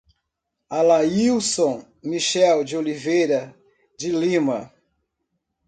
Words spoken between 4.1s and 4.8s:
Lima